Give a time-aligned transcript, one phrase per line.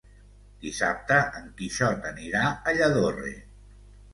[0.63, 3.37] Dissabte en Quixot anirà a Lladorre.